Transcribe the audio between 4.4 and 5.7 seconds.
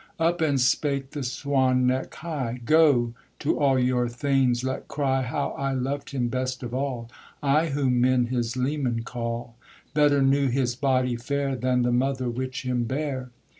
let cry How